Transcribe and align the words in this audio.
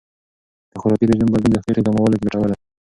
د 0.71 0.73
خوراکي 0.81 1.05
رژیم 1.09 1.29
بدلون 1.31 1.51
د 1.53 1.57
خېټې 1.63 1.81
کمولو 1.85 2.17
کې 2.17 2.23
ګټور 2.25 2.45
دی. 2.51 2.57